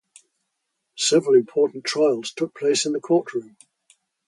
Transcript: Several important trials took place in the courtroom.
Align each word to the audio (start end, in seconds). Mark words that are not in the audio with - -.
Several 0.97 1.35
important 1.35 1.83
trials 1.83 2.31
took 2.31 2.57
place 2.57 2.87
in 2.87 2.93
the 2.93 2.99
courtroom. 2.99 3.55